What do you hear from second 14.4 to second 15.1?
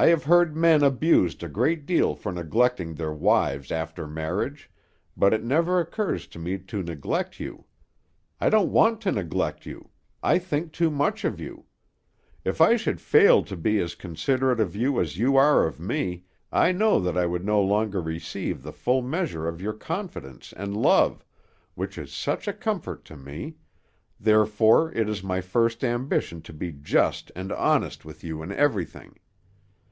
of you